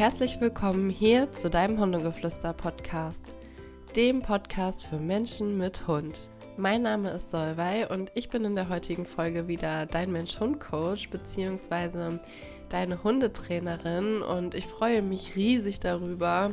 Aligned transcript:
herzlich 0.00 0.40
willkommen 0.40 0.88
hier 0.88 1.30
zu 1.30 1.50
deinem 1.50 1.78
Hundegeflüster-Podcast, 1.78 3.34
dem 3.96 4.22
Podcast 4.22 4.86
für 4.86 4.96
Menschen 4.96 5.58
mit 5.58 5.86
Hund. 5.86 6.30
Mein 6.56 6.80
Name 6.80 7.10
ist 7.10 7.30
Solvay 7.30 7.84
und 7.84 8.10
ich 8.14 8.30
bin 8.30 8.46
in 8.46 8.54
der 8.54 8.70
heutigen 8.70 9.04
Folge 9.04 9.46
wieder 9.46 9.84
dein 9.84 10.10
Mensch-Hund-Coach 10.10 11.10
bzw. 11.10 12.18
deine 12.70 13.04
Hundetrainerin 13.04 14.22
und 14.22 14.54
ich 14.54 14.64
freue 14.64 15.02
mich 15.02 15.36
riesig 15.36 15.80
darüber, 15.80 16.52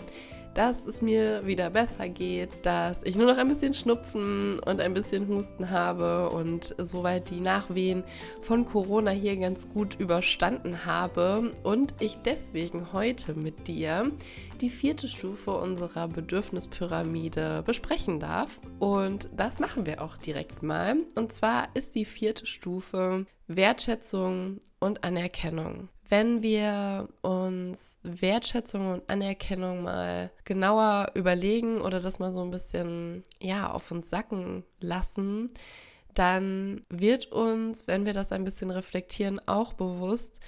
dass 0.58 0.88
es 0.88 1.04
mir 1.04 1.46
wieder 1.46 1.70
besser 1.70 2.10
geht, 2.10 2.66
dass 2.66 3.04
ich 3.04 3.16
nur 3.16 3.28
noch 3.28 3.38
ein 3.38 3.48
bisschen 3.48 3.76
Schnupfen 3.76 4.60
und 4.60 4.82
ein 4.82 4.96
bisschen 4.96 5.28
Husten 5.28 5.70
habe 5.70 6.32
und 6.32 6.74
soweit 6.80 7.30
die 7.30 7.42
Nachwehen 7.42 8.04
von 8.42 8.66
Corona 8.66 9.12
hier 9.12 9.38
ganz 9.38 9.70
gut 9.70 10.00
überstanden 10.00 10.84
habe 10.86 11.54
und 11.62 11.94
ich 12.00 12.18
deswegen 12.26 12.92
heute 12.92 13.36
mit 13.36 13.68
dir 13.68 14.12
die 14.60 14.72
vierte 14.72 15.08
Stufe 15.08 15.52
unserer 15.52 16.08
Bedürfnispyramide 16.08 17.62
besprechen 17.64 18.20
darf. 18.20 18.60
Und 18.80 19.30
das 19.36 19.60
machen 19.60 19.86
wir 19.86 20.02
auch 20.02 20.18
direkt 20.18 20.64
mal. 20.64 20.96
Und 21.14 21.32
zwar 21.32 21.68
ist 21.76 21.94
die 21.94 22.06
vierte 22.06 22.48
Stufe 22.48 23.28
Wertschätzung 23.48 24.60
und 24.80 25.04
Anerkennung. 25.04 25.90
Wenn 26.10 26.42
wir 26.42 27.10
uns 27.22 28.00
Wertschätzung 28.04 28.94
und 28.94 29.10
Anerkennung 29.10 29.84
mal 29.84 30.32
genauer 30.46 31.12
überlegen 31.16 31.82
oder 31.82 32.00
das 32.00 32.20
mal 32.20 32.32
so 32.32 32.42
ein 32.42 32.52
bisschen 32.52 33.24
ja 33.42 33.72
auf 33.72 33.92
uns 33.92 34.10
sacken 34.10 34.64
lassen, 34.80 35.52
dann 36.14 36.86
wird 36.90 37.32
uns, 37.32 37.88
wenn 37.88 38.06
wir 38.06 38.14
das 38.14 38.32
ein 38.32 38.44
bisschen 38.44 38.72
reflektieren, 38.72 39.42
auch 39.48 39.74
bewusst, 39.74 40.40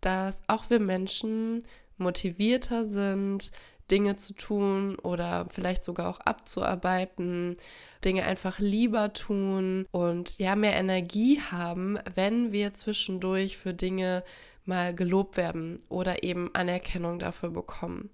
dass 0.00 0.42
auch 0.46 0.70
wir 0.70 0.80
Menschen 0.80 1.62
motivierter 1.98 2.86
sind, 2.86 3.50
Dinge 3.90 4.16
zu 4.16 4.34
tun 4.34 4.96
oder 5.00 5.46
vielleicht 5.50 5.82
sogar 5.82 6.08
auch 6.08 6.20
abzuarbeiten, 6.20 7.56
Dinge 8.04 8.24
einfach 8.24 8.58
lieber 8.58 9.12
tun 9.12 9.86
und 9.90 10.38
ja 10.38 10.54
mehr 10.54 10.76
Energie 10.76 11.40
haben, 11.50 11.98
wenn 12.14 12.52
wir 12.52 12.74
zwischendurch 12.74 13.56
für 13.56 13.74
Dinge 13.74 14.22
mal 14.68 14.94
gelobt 14.94 15.36
werden 15.36 15.80
oder 15.88 16.22
eben 16.22 16.54
Anerkennung 16.54 17.18
dafür 17.18 17.50
bekommen. 17.50 18.10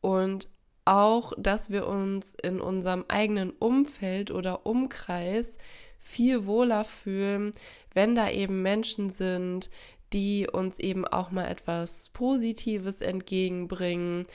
Und 0.00 0.48
auch, 0.84 1.32
dass 1.36 1.70
wir 1.70 1.86
uns 1.86 2.34
in 2.42 2.60
unserem 2.60 3.04
eigenen 3.08 3.50
Umfeld 3.50 4.30
oder 4.30 4.66
Umkreis 4.66 5.58
viel 5.98 6.46
wohler 6.46 6.84
fühlen, 6.84 7.52
wenn 7.92 8.14
da 8.14 8.30
eben 8.30 8.62
Menschen 8.62 9.10
sind, 9.10 9.70
die 10.12 10.48
uns 10.50 10.78
eben 10.78 11.06
auch 11.06 11.30
mal 11.30 11.46
etwas 11.46 12.08
Positives 12.08 13.00
entgegenbringen 13.00 14.26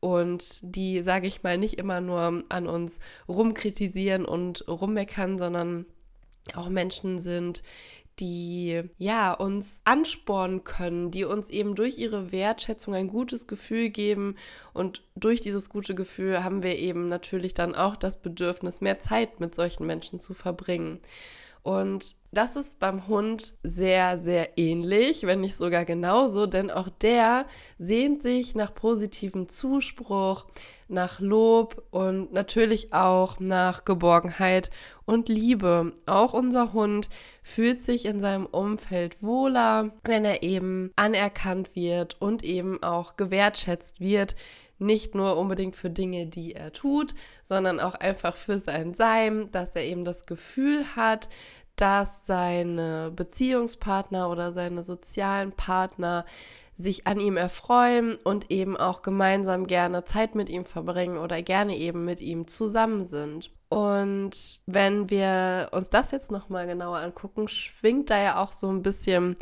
und 0.00 0.60
die, 0.62 1.02
sage 1.02 1.26
ich 1.26 1.42
mal, 1.42 1.58
nicht 1.58 1.78
immer 1.78 2.00
nur 2.00 2.44
an 2.48 2.66
uns 2.66 3.00
rumkritisieren 3.26 4.26
und 4.26 4.68
rummeckern, 4.68 5.38
sondern 5.38 5.86
auch 6.52 6.68
Menschen 6.68 7.18
sind, 7.18 7.62
die 8.20 8.82
ja 8.98 9.32
uns 9.32 9.80
anspornen 9.84 10.64
können, 10.64 11.10
die 11.10 11.24
uns 11.24 11.50
eben 11.50 11.74
durch 11.74 11.98
ihre 11.98 12.32
Wertschätzung 12.32 12.94
ein 12.94 13.08
gutes 13.08 13.46
Gefühl 13.46 13.90
geben 13.90 14.36
und 14.72 15.02
durch 15.16 15.40
dieses 15.40 15.68
gute 15.68 15.94
Gefühl 15.94 16.44
haben 16.44 16.62
wir 16.62 16.76
eben 16.78 17.08
natürlich 17.08 17.54
dann 17.54 17.74
auch 17.74 17.96
das 17.96 18.20
Bedürfnis, 18.20 18.80
mehr 18.80 19.00
Zeit 19.00 19.40
mit 19.40 19.54
solchen 19.54 19.86
Menschen 19.86 20.20
zu 20.20 20.34
verbringen. 20.34 21.00
Und 21.64 22.16
das 22.30 22.56
ist 22.56 22.78
beim 22.78 23.08
Hund 23.08 23.54
sehr, 23.62 24.18
sehr 24.18 24.58
ähnlich, 24.58 25.22
wenn 25.22 25.40
nicht 25.40 25.56
sogar 25.56 25.86
genauso, 25.86 26.44
denn 26.44 26.70
auch 26.70 26.90
der 26.90 27.46
sehnt 27.78 28.20
sich 28.20 28.54
nach 28.54 28.74
positivem 28.74 29.48
Zuspruch, 29.48 30.46
nach 30.88 31.20
Lob 31.20 31.82
und 31.90 32.34
natürlich 32.34 32.92
auch 32.92 33.40
nach 33.40 33.86
Geborgenheit 33.86 34.70
und 35.06 35.30
Liebe. 35.30 35.94
Auch 36.04 36.34
unser 36.34 36.74
Hund 36.74 37.08
fühlt 37.42 37.80
sich 37.80 38.04
in 38.04 38.20
seinem 38.20 38.44
Umfeld 38.44 39.22
wohler, 39.22 39.94
wenn 40.04 40.26
er 40.26 40.42
eben 40.42 40.92
anerkannt 40.96 41.74
wird 41.74 42.20
und 42.20 42.44
eben 42.44 42.82
auch 42.82 43.16
gewertschätzt 43.16 44.00
wird 44.00 44.36
nicht 44.78 45.14
nur 45.14 45.36
unbedingt 45.36 45.76
für 45.76 45.90
Dinge, 45.90 46.26
die 46.26 46.54
er 46.54 46.72
tut, 46.72 47.14
sondern 47.44 47.80
auch 47.80 47.94
einfach 47.94 48.36
für 48.36 48.58
sein 48.58 48.94
Sein, 48.94 49.50
dass 49.50 49.76
er 49.76 49.84
eben 49.84 50.04
das 50.04 50.26
Gefühl 50.26 50.84
hat, 50.96 51.28
dass 51.76 52.26
seine 52.26 53.12
Beziehungspartner 53.14 54.30
oder 54.30 54.52
seine 54.52 54.82
sozialen 54.82 55.52
Partner 55.52 56.24
sich 56.76 57.06
an 57.06 57.20
ihm 57.20 57.36
erfreuen 57.36 58.16
und 58.24 58.50
eben 58.50 58.76
auch 58.76 59.02
gemeinsam 59.02 59.66
gerne 59.66 60.04
Zeit 60.04 60.34
mit 60.34 60.48
ihm 60.48 60.64
verbringen 60.64 61.18
oder 61.18 61.40
gerne 61.42 61.76
eben 61.76 62.04
mit 62.04 62.20
ihm 62.20 62.48
zusammen 62.48 63.04
sind. 63.04 63.50
Und 63.68 64.60
wenn 64.66 65.10
wir 65.10 65.68
uns 65.72 65.90
das 65.90 66.10
jetzt 66.10 66.30
nochmal 66.30 66.66
genauer 66.66 66.98
angucken, 66.98 67.48
schwingt 67.48 68.10
da 68.10 68.20
ja 68.20 68.42
auch 68.42 68.52
so 68.52 68.68
ein 68.68 68.82
bisschen 68.82 69.36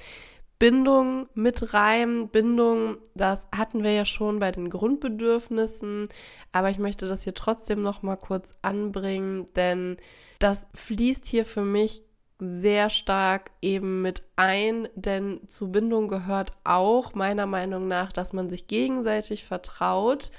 Bindung 0.59 1.27
mit 1.35 1.75
rein. 1.75 2.29
Bindung, 2.29 2.99
das 3.15 3.49
hatten 3.55 3.83
wir 3.83 3.93
ja 3.93 4.05
schon 4.05 4.39
bei 4.39 4.53
den 4.53 4.71
Grundbedürfnissen, 4.71 6.07
aber 6.53 6.71
ich 6.71 6.79
möchte 6.79 7.09
das 7.09 7.25
hier 7.25 7.35
trotzdem 7.35 7.83
noch 7.83 8.03
mal 8.03 8.17
kurz 8.17 8.55
anbringen, 8.63 9.47
denn 9.57 9.97
das 10.39 10.69
fließt 10.75 11.27
hier 11.27 11.45
für 11.45 11.63
mich 11.63 12.03
sehr 12.45 12.91
stark 12.91 13.53
eben 13.63 14.03
mit 14.03 14.25
ein, 14.35 14.89
denn 14.97 15.47
zu 15.47 15.71
Bindung 15.71 16.09
gehört 16.09 16.51
auch 16.65 17.15
meiner 17.15 17.47
Meinung 17.47 17.87
nach, 17.87 18.11
dass 18.11 18.33
man 18.33 18.51
sich 18.51 18.67
gegenseitig 18.67 19.45
vertraut 19.45 20.33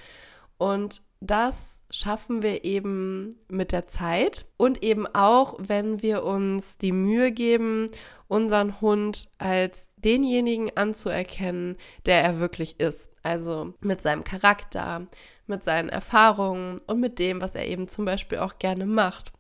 und 0.58 1.02
das 1.22 1.81
schaffen 1.90 2.42
wir 2.42 2.66
eben 2.66 3.34
mit 3.47 3.72
der 3.72 3.88
Zeit 3.88 4.46
und 4.58 4.84
eben 4.84 5.08
auch, 5.08 5.56
wenn 5.59 6.02
wir 6.02 6.25
uns 6.25 6.78
die 6.78 6.92
Mühe 6.92 7.31
geben, 7.31 7.90
unseren 8.28 8.81
Hund 8.81 9.30
als 9.38 9.96
denjenigen 9.96 10.75
anzuerkennen, 10.75 11.78
der 12.06 12.22
er 12.22 12.40
wirklich 12.40 12.81
ist. 12.81 13.12
Also 13.24 13.74
mit 13.80 14.02
seinem 14.02 14.25
Charakter, 14.25 15.08
mit 15.47 15.63
seinen 15.63 15.88
Erfahrungen 15.88 16.81
und 16.88 17.00
mit 17.00 17.19
dem, 17.19 17.42
was 17.42 17.56
er 17.56 17.66
eben 17.68 17.88
zum 17.88 18.03
Beispiel 18.03 18.40
auch 18.40 18.58
gerne 18.59 18.86
macht. 18.86 19.31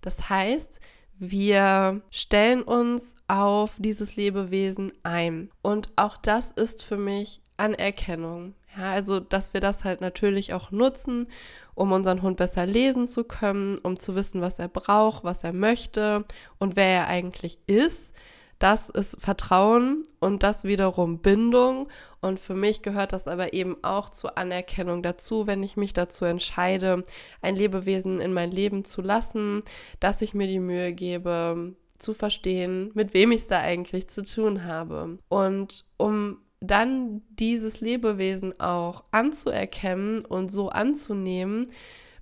Das 0.00 0.30
heißt, 0.30 0.80
wir 1.18 2.02
stellen 2.10 2.62
uns 2.62 3.16
auf 3.28 3.76
dieses 3.78 4.16
Lebewesen 4.16 4.92
ein. 5.02 5.50
Und 5.62 5.90
auch 5.96 6.16
das 6.16 6.50
ist 6.50 6.82
für 6.82 6.96
mich 6.96 7.40
Anerkennung. 7.56 8.54
Ja, 8.76 8.90
also, 8.90 9.20
dass 9.20 9.52
wir 9.52 9.60
das 9.60 9.84
halt 9.84 10.00
natürlich 10.00 10.54
auch 10.54 10.70
nutzen, 10.70 11.28
um 11.74 11.92
unseren 11.92 12.22
Hund 12.22 12.38
besser 12.38 12.66
lesen 12.66 13.06
zu 13.06 13.24
können, 13.24 13.78
um 13.78 13.98
zu 13.98 14.14
wissen, 14.14 14.40
was 14.40 14.58
er 14.58 14.68
braucht, 14.68 15.24
was 15.24 15.44
er 15.44 15.52
möchte 15.52 16.24
und 16.58 16.76
wer 16.76 16.86
er 16.86 17.06
eigentlich 17.08 17.58
ist. 17.66 18.14
Das 18.62 18.88
ist 18.88 19.16
Vertrauen 19.20 20.04
und 20.20 20.44
das 20.44 20.62
wiederum 20.62 21.18
Bindung. 21.18 21.88
Und 22.20 22.38
für 22.38 22.54
mich 22.54 22.82
gehört 22.82 23.12
das 23.12 23.26
aber 23.26 23.54
eben 23.54 23.76
auch 23.82 24.08
zur 24.08 24.38
Anerkennung 24.38 25.02
dazu, 25.02 25.48
wenn 25.48 25.64
ich 25.64 25.76
mich 25.76 25.94
dazu 25.94 26.24
entscheide, 26.26 27.02
ein 27.40 27.56
Lebewesen 27.56 28.20
in 28.20 28.32
mein 28.32 28.52
Leben 28.52 28.84
zu 28.84 29.02
lassen, 29.02 29.64
dass 29.98 30.22
ich 30.22 30.32
mir 30.32 30.46
die 30.46 30.60
Mühe 30.60 30.92
gebe, 30.92 31.74
zu 31.98 32.14
verstehen, 32.14 32.92
mit 32.94 33.14
wem 33.14 33.32
ich 33.32 33.42
es 33.42 33.48
da 33.48 33.58
eigentlich 33.58 34.06
zu 34.06 34.22
tun 34.22 34.62
habe. 34.62 35.18
Und 35.28 35.84
um 35.96 36.38
dann 36.60 37.22
dieses 37.30 37.80
Lebewesen 37.80 38.60
auch 38.60 39.02
anzuerkennen 39.10 40.24
und 40.24 40.52
so 40.52 40.68
anzunehmen, 40.68 41.66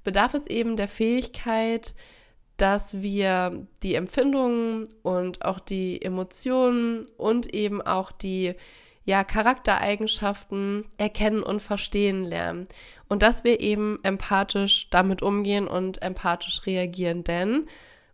bedarf 0.04 0.32
es 0.32 0.46
eben 0.46 0.76
der 0.76 0.88
Fähigkeit, 0.88 1.94
dass 2.60 3.00
wir 3.00 3.66
die 3.82 3.94
Empfindungen 3.94 4.86
und 5.02 5.44
auch 5.44 5.60
die 5.60 6.02
Emotionen 6.02 7.06
und 7.16 7.54
eben 7.54 7.80
auch 7.80 8.12
die 8.12 8.54
ja, 9.04 9.24
Charaktereigenschaften 9.24 10.84
erkennen 10.98 11.42
und 11.42 11.60
verstehen 11.60 12.24
lernen. 12.24 12.68
Und 13.08 13.22
dass 13.22 13.44
wir 13.44 13.60
eben 13.60 13.98
empathisch 14.02 14.88
damit 14.90 15.22
umgehen 15.22 15.66
und 15.66 16.02
empathisch 16.02 16.66
reagieren. 16.66 17.24
Denn 17.24 17.66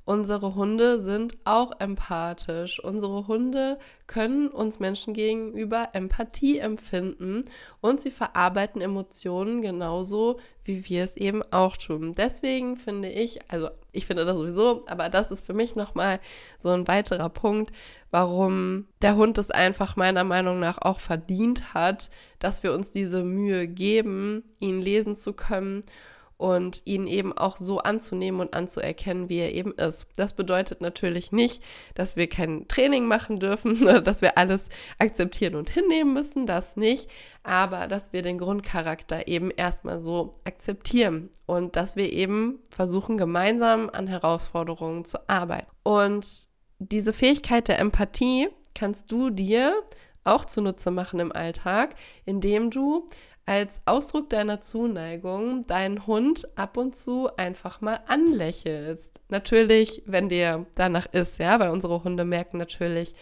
Unsere 0.07 0.55
Hunde 0.55 1.01
sind 1.01 1.37
auch 1.45 1.73
empathisch. 1.81 2.79
Unsere 2.79 3.27
Hunde 3.27 3.77
können 4.07 4.47
uns 4.47 4.79
Menschen 4.79 5.15
gegenüber 5.15 5.89
Empathie 5.95 6.59
empfinden 6.59 7.43
und 7.81 8.01
sie 8.01 8.13
verarbeiten 8.13 8.81
Emotionen 8.81 9.63
genauso, 9.63 10.39
wie 10.63 10.89
wir 10.89 11.03
es 11.03 11.17
eben 11.17 11.43
auch 11.51 11.77
tun. 11.77 12.13
Deswegen 12.17 12.77
finde 12.77 13.11
ich, 13.11 13.41
also 13.51 13.69
ich 13.91 14.07
finde 14.07 14.25
das 14.25 14.37
sowieso, 14.37 14.85
aber 14.87 15.09
das 15.09 15.33
ist 15.33 15.45
für 15.45 15.55
mich 15.55 15.75
nochmal 15.75 16.21
so 16.57 16.69
ein 16.69 16.87
weiterer 16.87 17.29
Punkt, 17.29 17.73
warum 18.13 18.87
der 19.03 19.17
Hund 19.17 19.39
es 19.39 19.51
einfach 19.51 19.97
meiner 19.97 20.23
Meinung 20.23 20.61
nach 20.61 20.79
auch 20.79 21.01
verdient 21.01 21.75
hat, 21.75 22.13
dass 22.39 22.63
wir 22.63 22.73
uns 22.75 22.93
diese 22.93 23.25
Mühe 23.25 23.67
geben, 23.67 24.45
ihn 24.61 24.81
lesen 24.81 25.17
zu 25.17 25.33
können 25.33 25.83
und 26.39 26.83
ihn 26.85 27.07
eben 27.07 27.33
auch 27.37 27.57
so 27.57 27.79
anzunehmen 27.79 28.41
und 28.41 28.55
anzuerkennen, 28.55 29.29
wie 29.29 29.39
er 29.39 29.55
eben 29.55 29.73
ist. 29.73 30.07
Das 30.17 30.35
bedeutet 30.35 30.81
natürlich 30.81 31.33
nicht, 31.33 31.63
dass 31.95 32.17
wir 32.17 32.29
kein 32.29 32.69
Training 32.69 33.07
machen 33.07 33.41
dürfen 33.41 33.85
dass 34.05 34.21
wir 34.21 34.37
alles 34.37 34.69
akzeptieren 34.99 35.55
und 35.55 35.71
hinnehmen 35.71 36.13
müssen, 36.13 36.47
das 36.47 36.77
nicht, 36.77 37.11
aber 37.43 37.87
dass 37.87 38.13
wir 38.13 38.23
den 38.23 38.39
Grundcharakter 38.39 39.29
eben 39.29 39.51
erstmal 39.51 39.99
so 39.99 40.33
akzeptieren 40.45 41.31
und 41.47 41.77
dass 41.77 41.97
wir 41.97 42.13
eben 42.13 42.61
versuchen, 42.71 43.17
gemeinsam 43.17 43.89
an 43.91 44.07
Herausforderungen 44.07 45.05
zu 45.05 45.29
arbeiten. 45.29 45.71
Und 45.83 46.49
diese 46.79 47.13
Fähigkeit 47.13 47.69
der 47.69 47.79
Empathie 47.79 48.49
kannst 48.75 49.11
du 49.11 49.31
dir 49.31 49.75
auch 50.25 50.45
zunutze 50.45 50.91
machen 50.91 51.21
im 51.21 51.33
Alltag, 51.33 51.95
indem 52.25 52.71
du 52.71 53.07
als 53.47 53.81
Ausdruck 53.87 54.29
deiner 54.29 54.61
Zuneigung 54.61 55.63
deinen 55.63 56.07
Hund 56.07 56.49
ab 56.57 56.77
und 56.77 56.97
zu 56.97 57.29
einfach 57.37 57.81
mal 57.81 58.01
anlächelst. 58.09 59.23
Natürlich, 59.29 60.03
wenn 60.05 60.29
dir 60.29 60.67
danach 60.75 61.07
ist, 61.13 61.39
ja, 61.39 61.59
weil 61.61 61.71
unsere 61.71 62.03
Hunde 62.03 62.25
merken 62.25 62.59
natürlich, 62.59 63.15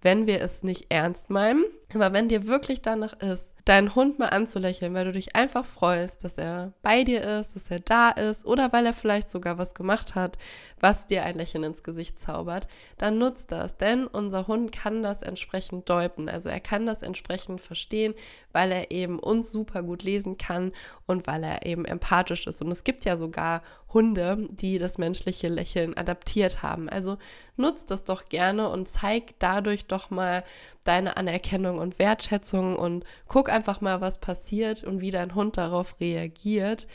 wenn 0.00 0.26
wir 0.26 0.40
es 0.40 0.62
nicht 0.62 0.86
ernst 0.88 1.30
meinen. 1.30 1.64
Aber 1.94 2.12
wenn 2.12 2.28
dir 2.28 2.48
wirklich 2.48 2.82
danach 2.82 3.12
ist, 3.20 3.54
deinen 3.64 3.94
Hund 3.94 4.18
mal 4.18 4.28
anzulächeln, 4.28 4.92
weil 4.92 5.04
du 5.04 5.12
dich 5.12 5.36
einfach 5.36 5.64
freust, 5.64 6.24
dass 6.24 6.36
er 6.36 6.72
bei 6.82 7.04
dir 7.04 7.22
ist, 7.22 7.54
dass 7.54 7.70
er 7.70 7.78
da 7.78 8.10
ist 8.10 8.44
oder 8.44 8.72
weil 8.72 8.86
er 8.86 8.92
vielleicht 8.92 9.30
sogar 9.30 9.56
was 9.56 9.74
gemacht 9.74 10.16
hat, 10.16 10.36
was 10.80 11.06
dir 11.06 11.24
ein 11.24 11.36
Lächeln 11.36 11.64
ins 11.64 11.82
Gesicht 11.84 12.18
zaubert, 12.18 12.66
dann 12.98 13.18
nutzt 13.18 13.52
das, 13.52 13.76
denn 13.76 14.06
unser 14.06 14.46
Hund 14.48 14.72
kann 14.72 15.02
das 15.02 15.22
entsprechend 15.22 15.88
deuten. 15.88 16.28
Also 16.28 16.48
er 16.48 16.60
kann 16.60 16.86
das 16.86 17.02
entsprechend 17.02 17.60
verstehen, 17.60 18.14
weil 18.52 18.72
er 18.72 18.90
eben 18.90 19.18
uns 19.20 19.52
super 19.52 19.82
gut 19.82 20.02
lesen 20.02 20.38
kann 20.38 20.72
und 21.06 21.26
weil 21.26 21.44
er 21.44 21.66
eben 21.66 21.84
empathisch 21.84 22.46
ist. 22.46 22.62
Und 22.62 22.70
es 22.72 22.84
gibt 22.84 23.04
ja 23.04 23.16
sogar 23.16 23.62
Hunde, 23.92 24.46
die 24.50 24.78
das 24.78 24.98
menschliche 24.98 25.48
Lächeln 25.48 25.96
adaptiert 25.96 26.62
haben. 26.62 26.88
Also 26.88 27.16
nutzt 27.56 27.90
das 27.90 28.04
doch 28.04 28.28
gerne 28.28 28.68
und 28.68 28.88
zeig 28.88 29.38
dadurch 29.38 29.86
doch 29.86 30.10
mal 30.10 30.44
deine 30.84 31.16
Anerkennung 31.16 31.75
und 31.78 31.98
Wertschätzung 31.98 32.76
und 32.76 33.04
guck 33.28 33.50
einfach 33.50 33.80
mal, 33.80 34.00
was 34.00 34.18
passiert 34.18 34.84
und 34.84 35.00
wie 35.00 35.10
dein 35.10 35.34
Hund 35.34 35.56
darauf 35.56 36.00
reagiert. 36.00 36.86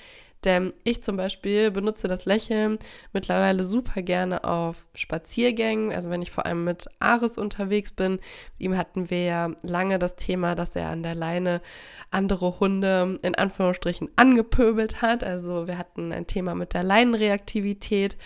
Denn 0.44 0.74
ich 0.84 1.04
zum 1.04 1.18
Beispiel 1.18 1.70
benutze 1.70 2.08
das 2.08 2.26
Lächeln 2.26 2.80
mittlerweile 3.14 3.64
super 3.64 4.02
gerne 4.02 4.44
auf 4.44 4.88
Spaziergängen. 4.96 5.92
Also 5.92 6.10
wenn 6.10 6.24
ich 6.24 6.32
vor 6.32 6.48
allem 6.48 6.64
mit 6.64 6.88
Ares 7.00 7.38
unterwegs 7.38 7.92
bin. 7.92 8.14
Mit 8.14 8.22
ihm 8.58 8.78
hatten 8.78 9.12
wir 9.12 9.24
ja 9.24 9.52
lange 9.62 10.00
das 10.00 10.16
Thema, 10.16 10.56
dass 10.56 10.76
er 10.76 10.90
an 10.90 11.04
der 11.04 11.14
Leine 11.14 11.62
andere 12.10 12.60
Hunde 12.60 13.20
in 13.22 13.36
Anführungsstrichen 13.36 14.10
angepöbelt 14.16 15.04
hat. 15.04 15.24
Also 15.24 15.68
wir 15.68 15.78
hatten 15.78 16.12
ein 16.12 16.26
Thema 16.26 16.56
mit 16.56 16.74
der 16.74 16.84
Leinenreaktivität. 16.84 18.18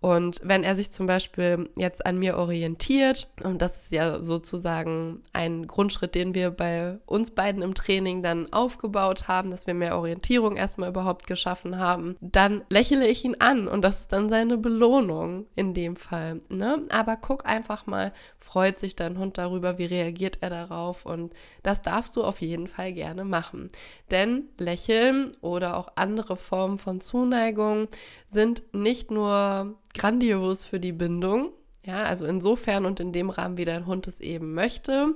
Und 0.00 0.40
wenn 0.44 0.62
er 0.62 0.76
sich 0.76 0.92
zum 0.92 1.06
Beispiel 1.06 1.70
jetzt 1.76 2.06
an 2.06 2.18
mir 2.18 2.36
orientiert, 2.36 3.28
und 3.42 3.60
das 3.60 3.82
ist 3.82 3.92
ja 3.92 4.22
sozusagen 4.22 5.22
ein 5.32 5.66
Grundschritt, 5.66 6.14
den 6.14 6.34
wir 6.34 6.50
bei 6.50 6.98
uns 7.06 7.32
beiden 7.32 7.62
im 7.62 7.74
Training 7.74 8.22
dann 8.22 8.52
aufgebaut 8.52 9.26
haben, 9.26 9.50
dass 9.50 9.66
wir 9.66 9.74
mehr 9.74 9.96
Orientierung 9.96 10.56
erstmal 10.56 10.90
überhaupt 10.90 11.26
geschaffen 11.26 11.78
haben, 11.78 12.16
dann 12.20 12.62
lächle 12.68 13.08
ich 13.08 13.24
ihn 13.24 13.36
an 13.40 13.66
und 13.66 13.82
das 13.82 14.00
ist 14.00 14.12
dann 14.12 14.28
seine 14.28 14.56
Belohnung 14.56 15.46
in 15.56 15.74
dem 15.74 15.96
Fall. 15.96 16.40
Ne? 16.48 16.82
Aber 16.90 17.16
guck 17.16 17.44
einfach 17.46 17.86
mal, 17.86 18.12
freut 18.38 18.78
sich 18.78 18.94
dein 18.94 19.18
Hund 19.18 19.36
darüber, 19.36 19.78
wie 19.78 19.86
reagiert 19.86 20.38
er 20.40 20.50
darauf 20.50 21.06
und 21.06 21.34
das 21.64 21.82
darfst 21.82 22.14
du 22.14 22.22
auf 22.22 22.40
jeden 22.40 22.68
Fall 22.68 22.92
gerne 22.92 23.24
machen. 23.24 23.68
Denn 24.12 24.44
Lächeln 24.58 25.32
oder 25.40 25.76
auch 25.76 25.88
andere 25.96 26.36
Formen 26.36 26.78
von 26.78 27.00
Zuneigung 27.00 27.88
sind 28.28 28.62
nicht 28.72 29.10
nur 29.10 29.76
grandios 29.98 30.64
für 30.64 30.80
die 30.80 30.92
Bindung, 30.92 31.50
ja, 31.84 32.04
also 32.04 32.26
insofern 32.26 32.86
und 32.86 33.00
in 33.00 33.12
dem 33.12 33.30
Rahmen, 33.30 33.58
wie 33.58 33.64
dein 33.64 33.86
Hund 33.86 34.06
es 34.06 34.20
eben 34.20 34.54
möchte, 34.54 35.14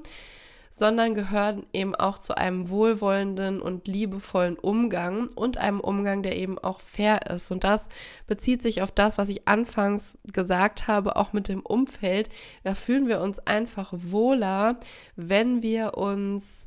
sondern 0.72 1.14
gehören 1.14 1.66
eben 1.74 1.94
auch 1.94 2.18
zu 2.18 2.36
einem 2.36 2.70
wohlwollenden 2.70 3.60
und 3.60 3.86
liebevollen 3.86 4.58
Umgang 4.58 5.28
und 5.34 5.58
einem 5.58 5.80
Umgang, 5.80 6.22
der 6.22 6.36
eben 6.36 6.58
auch 6.58 6.80
fair 6.80 7.30
ist. 7.30 7.50
Und 7.50 7.62
das 7.62 7.88
bezieht 8.26 8.62
sich 8.62 8.80
auf 8.80 8.90
das, 8.90 9.18
was 9.18 9.28
ich 9.28 9.46
anfangs 9.46 10.16
gesagt 10.32 10.88
habe, 10.88 11.16
auch 11.16 11.34
mit 11.34 11.48
dem 11.48 11.60
Umfeld. 11.60 12.30
Da 12.64 12.74
fühlen 12.74 13.06
wir 13.06 13.20
uns 13.20 13.38
einfach 13.38 13.92
wohler, 13.92 14.80
wenn 15.14 15.62
wir 15.62 15.98
uns 15.98 16.66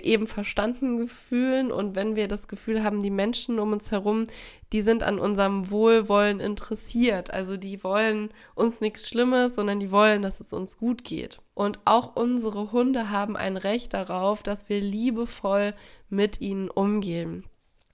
eben 0.00 0.26
verstanden 0.26 1.06
fühlen 1.06 1.70
und 1.70 1.94
wenn 1.94 2.16
wir 2.16 2.28
das 2.28 2.48
Gefühl 2.48 2.82
haben, 2.82 3.02
die 3.02 3.10
Menschen 3.10 3.58
um 3.58 3.72
uns 3.72 3.90
herum, 3.90 4.24
die 4.72 4.80
sind 4.82 5.02
an 5.02 5.18
unserem 5.18 5.70
Wohlwollen 5.70 6.40
interessiert. 6.40 7.32
Also 7.32 7.56
die 7.56 7.84
wollen 7.84 8.30
uns 8.54 8.80
nichts 8.80 9.08
Schlimmes, 9.08 9.54
sondern 9.54 9.80
die 9.80 9.92
wollen, 9.92 10.22
dass 10.22 10.40
es 10.40 10.52
uns 10.52 10.78
gut 10.78 11.04
geht. 11.04 11.36
Und 11.54 11.78
auch 11.84 12.16
unsere 12.16 12.72
Hunde 12.72 13.10
haben 13.10 13.36
ein 13.36 13.56
Recht 13.56 13.92
darauf, 13.92 14.42
dass 14.42 14.68
wir 14.68 14.80
liebevoll 14.80 15.74
mit 16.08 16.40
ihnen 16.40 16.70
umgehen. 16.70 17.44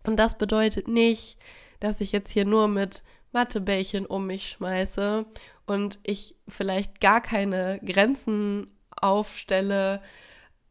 Und 0.05 0.17
das 0.17 0.39
bedeutet 0.39 0.89
nicht, 0.89 1.39
dass 1.81 2.01
ich 2.01 2.13
jetzt 2.13 2.31
hier 2.31 2.45
nur 2.45 2.69
mit 2.69 3.03
Mattebällchen 3.33 4.07
um 4.07 4.27
mich 4.27 4.49
schmeiße 4.49 5.27
und 5.67 5.99
ich 6.03 6.35
vielleicht 6.49 7.01
gar 7.01 7.21
keine 7.21 7.81
Grenzen 7.85 8.69
aufstelle, 8.91 10.01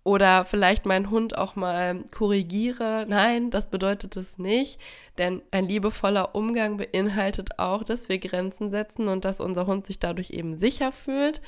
oder 0.08 0.46
vielleicht 0.46 0.86
meinen 0.86 1.12
Hund 1.12 1.38
auch 1.38 1.58
mal 1.58 2.06
korrigiere. 2.16 3.06
Nein, 3.10 3.50
das 3.50 3.70
bedeutet 3.70 4.16
es 4.16 4.38
nicht, 4.38 4.80
denn 5.18 5.42
ein 5.52 5.68
liebevoller 5.68 6.34
Umgang 6.34 6.78
beinhaltet 6.78 7.60
auch, 7.60 7.84
dass 7.84 8.08
wir 8.08 8.18
Grenzen 8.18 8.70
setzen 8.70 9.10
und 9.10 9.26
dass 9.26 9.42
unser 9.42 9.68
Hund 9.68 9.86
sich 9.86 10.00
dadurch 10.00 10.30
eben 10.30 10.56
sicher 10.56 10.94
fühlt. 10.94 11.42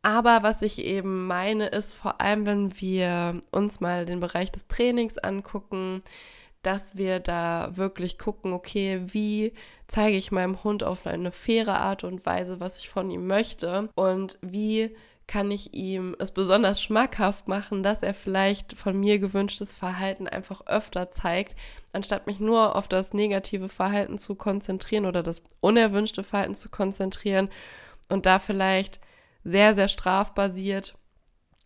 Aber 0.00 0.42
was 0.42 0.62
ich 0.62 0.82
eben 0.82 1.26
meine, 1.26 1.66
ist 1.66 1.92
vor 1.92 2.22
allem, 2.22 2.46
wenn 2.46 2.80
wir 2.80 3.38
uns 3.50 3.80
mal 3.80 4.06
den 4.06 4.20
Bereich 4.20 4.50
des 4.50 4.66
Trainings 4.66 5.18
angucken, 5.18 6.02
dass 6.62 6.96
wir 6.96 7.20
da 7.20 7.72
wirklich 7.74 8.18
gucken, 8.18 8.54
okay, 8.54 9.02
wie 9.08 9.52
zeige 9.88 10.16
ich 10.16 10.32
meinem 10.32 10.64
Hund 10.64 10.84
auf 10.84 11.06
eine 11.06 11.32
faire 11.32 11.80
Art 11.82 12.02
und 12.02 12.24
Weise, 12.24 12.60
was 12.60 12.78
ich 12.78 12.88
von 12.88 13.10
ihm 13.10 13.26
möchte 13.26 13.90
und 13.94 14.38
wie 14.40 14.96
kann 15.26 15.50
ich 15.50 15.72
ihm 15.72 16.16
es 16.18 16.32
besonders 16.32 16.82
schmackhaft 16.82 17.48
machen, 17.48 17.82
dass 17.82 18.02
er 18.02 18.14
vielleicht 18.14 18.76
von 18.76 18.98
mir 18.98 19.18
gewünschtes 19.18 19.72
Verhalten 19.72 20.26
einfach 20.26 20.66
öfter 20.66 21.10
zeigt, 21.10 21.56
anstatt 21.92 22.26
mich 22.26 22.40
nur 22.40 22.76
auf 22.76 22.88
das 22.88 23.14
negative 23.14 23.68
Verhalten 23.68 24.18
zu 24.18 24.34
konzentrieren 24.34 25.06
oder 25.06 25.22
das 25.22 25.42
unerwünschte 25.60 26.22
Verhalten 26.22 26.54
zu 26.54 26.68
konzentrieren 26.68 27.48
und 28.08 28.26
da 28.26 28.38
vielleicht 28.38 29.00
sehr, 29.44 29.74
sehr 29.74 29.88
strafbasiert 29.88 30.96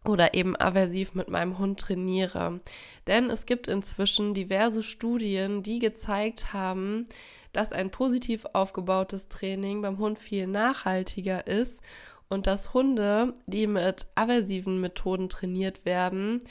oder 0.04 0.34
eben 0.34 0.56
aversiv 0.56 1.14
mit 1.14 1.28
meinem 1.28 1.58
Hund 1.58 1.80
trainiere. 1.80 2.60
Denn 3.06 3.30
es 3.30 3.46
gibt 3.46 3.66
inzwischen 3.66 4.34
diverse 4.34 4.82
Studien, 4.82 5.62
die 5.62 5.78
gezeigt 5.78 6.52
haben, 6.52 7.06
dass 7.52 7.72
ein 7.72 7.90
positiv 7.90 8.44
aufgebautes 8.52 9.28
Training 9.28 9.82
beim 9.82 9.98
Hund 9.98 10.18
viel 10.18 10.46
nachhaltiger 10.46 11.46
ist 11.46 11.82
und 12.28 12.46
dass 12.46 12.74
Hunde, 12.74 13.34
die 13.46 13.66
mit 13.66 14.06
aversiven 14.14 14.80
Methoden 14.80 15.28
trainiert 15.28 15.84
werden, 15.84 16.42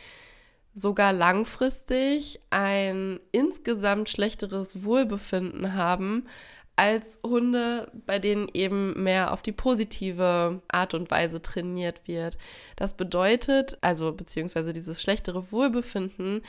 sogar 0.73 1.13
langfristig 1.13 2.41
ein 2.49 3.19
insgesamt 3.31 4.09
schlechteres 4.09 4.83
Wohlbefinden 4.83 5.73
haben 5.73 6.27
als 6.75 7.19
Hunde, 7.23 7.89
bei 8.05 8.19
denen 8.19 8.49
eben 8.53 9.01
mehr 9.01 9.31
auf 9.31 9.41
die 9.41 9.53
positive 9.53 10.61
Art 10.67 10.93
und 10.93 11.09
Weise 11.09 11.41
trainiert 11.41 12.05
wird. 12.05 12.37
Das 12.75 12.95
bedeutet, 12.95 13.77
also 13.81 14.11
beziehungsweise 14.11 14.73
dieses 14.73 15.01
schlechtere 15.01 15.51
Wohlbefinden, 15.51 16.41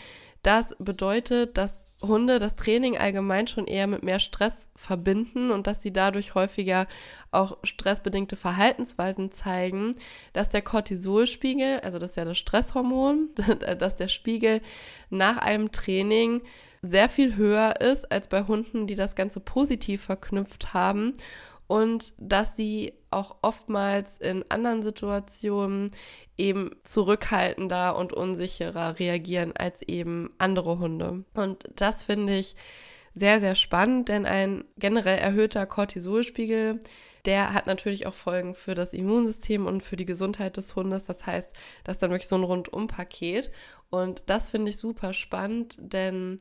das 0.46 0.76
bedeutet, 0.78 1.58
dass 1.58 1.86
Hunde 2.00 2.38
das 2.38 2.54
Training 2.54 2.96
allgemein 2.96 3.48
schon 3.48 3.66
eher 3.66 3.88
mit 3.88 4.04
mehr 4.04 4.20
Stress 4.20 4.68
verbinden 4.76 5.50
und 5.50 5.66
dass 5.66 5.82
sie 5.82 5.92
dadurch 5.92 6.36
häufiger 6.36 6.86
auch 7.32 7.56
stressbedingte 7.64 8.36
Verhaltensweisen 8.36 9.28
zeigen, 9.28 9.96
dass 10.34 10.48
der 10.48 10.62
Cortisolspiegel, 10.62 11.80
also 11.80 11.98
das 11.98 12.10
ist 12.10 12.16
ja 12.16 12.24
das 12.24 12.38
Stresshormon, 12.38 13.30
dass 13.78 13.96
der 13.96 14.06
Spiegel 14.06 14.60
nach 15.10 15.38
einem 15.38 15.72
Training 15.72 16.42
sehr 16.80 17.08
viel 17.08 17.34
höher 17.34 17.80
ist 17.80 18.12
als 18.12 18.28
bei 18.28 18.44
Hunden, 18.44 18.86
die 18.86 18.94
das 18.94 19.16
Ganze 19.16 19.40
positiv 19.40 20.02
verknüpft 20.02 20.74
haben 20.74 21.14
und 21.66 22.12
dass 22.18 22.56
sie 22.56 22.94
auch 23.10 23.36
oftmals 23.42 24.18
in 24.18 24.44
anderen 24.50 24.82
Situationen 24.82 25.90
eben 26.36 26.70
zurückhaltender 26.84 27.96
und 27.96 28.12
unsicherer 28.12 28.98
reagieren 28.98 29.52
als 29.56 29.82
eben 29.82 30.30
andere 30.38 30.78
Hunde. 30.78 31.24
Und 31.34 31.68
das 31.76 32.02
finde 32.02 32.36
ich 32.36 32.56
sehr, 33.14 33.40
sehr 33.40 33.54
spannend, 33.54 34.08
denn 34.08 34.26
ein 34.26 34.64
generell 34.76 35.18
erhöhter 35.18 35.64
Cortisolspiegel, 35.66 36.80
der 37.24 37.54
hat 37.54 37.66
natürlich 37.66 38.06
auch 38.06 38.14
Folgen 38.14 38.54
für 38.54 38.74
das 38.74 38.92
Immunsystem 38.92 39.66
und 39.66 39.82
für 39.82 39.96
die 39.96 40.04
Gesundheit 40.04 40.56
des 40.58 40.76
Hundes. 40.76 41.04
Das 41.04 41.26
heißt, 41.26 41.50
das 41.82 41.96
ist 41.96 42.02
dann 42.02 42.10
wirklich 42.10 42.28
so 42.28 42.36
ein 42.36 42.44
Rundumpaket. 42.44 43.50
Und 43.90 44.22
das 44.26 44.48
finde 44.48 44.70
ich 44.70 44.78
super 44.78 45.12
spannend, 45.12 45.76
denn 45.80 46.38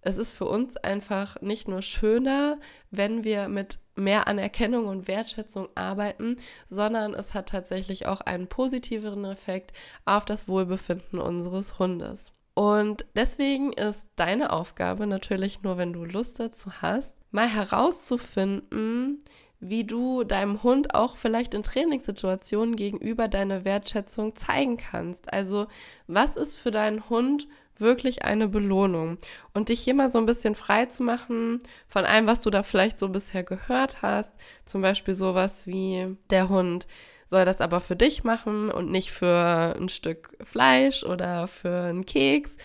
es 0.00 0.16
ist 0.16 0.32
für 0.32 0.46
uns 0.46 0.76
einfach 0.76 1.40
nicht 1.40 1.66
nur 1.66 1.82
schöner, 1.82 2.58
wenn 2.90 3.24
wir 3.24 3.48
mit 3.48 3.78
mehr 3.96 4.28
Anerkennung 4.28 4.88
und 4.88 5.08
Wertschätzung 5.08 5.68
arbeiten, 5.74 6.36
sondern 6.68 7.14
es 7.14 7.34
hat 7.34 7.48
tatsächlich 7.48 8.06
auch 8.06 8.20
einen 8.20 8.48
positiveren 8.48 9.24
Effekt 9.24 9.72
auf 10.04 10.24
das 10.24 10.48
Wohlbefinden 10.48 11.18
unseres 11.18 11.78
Hundes. 11.78 12.32
Und 12.54 13.04
deswegen 13.16 13.72
ist 13.72 14.06
deine 14.14 14.52
Aufgabe 14.52 15.06
natürlich 15.06 15.62
nur, 15.62 15.76
wenn 15.76 15.92
du 15.92 16.04
Lust 16.04 16.38
dazu 16.38 16.70
hast, 16.80 17.16
mal 17.32 17.48
herauszufinden, 17.48 19.18
wie 19.58 19.84
du 19.84 20.24
deinem 20.24 20.62
Hund 20.62 20.94
auch 20.94 21.16
vielleicht 21.16 21.54
in 21.54 21.62
Trainingssituationen 21.62 22.76
gegenüber 22.76 23.28
deine 23.28 23.64
Wertschätzung 23.64 24.36
zeigen 24.36 24.76
kannst. 24.76 25.32
Also 25.32 25.66
was 26.06 26.36
ist 26.36 26.56
für 26.56 26.70
deinen 26.70 27.08
Hund 27.08 27.48
wirklich 27.78 28.24
eine 28.24 28.48
Belohnung? 28.48 29.18
Und 29.52 29.68
dich 29.68 29.80
hier 29.80 29.94
mal 29.94 30.10
so 30.10 30.18
ein 30.18 30.26
bisschen 30.26 30.54
frei 30.54 30.86
zu 30.86 31.02
machen 31.02 31.60
von 31.88 32.04
allem, 32.04 32.26
was 32.26 32.40
du 32.42 32.50
da 32.50 32.62
vielleicht 32.62 32.98
so 32.98 33.08
bisher 33.08 33.44
gehört 33.44 34.02
hast. 34.02 34.32
Zum 34.64 34.82
Beispiel 34.82 35.14
sowas 35.14 35.66
wie 35.66 36.16
der 36.30 36.48
Hund 36.48 36.86
soll 37.30 37.44
das 37.44 37.60
aber 37.60 37.80
für 37.80 37.96
dich 37.96 38.22
machen 38.24 38.70
und 38.70 38.90
nicht 38.90 39.10
für 39.10 39.74
ein 39.76 39.88
Stück 39.88 40.36
Fleisch 40.42 41.02
oder 41.02 41.48
für 41.48 41.82
einen 41.82 42.06
Keks. 42.06 42.56